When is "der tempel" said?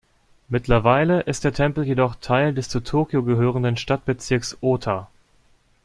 1.43-1.83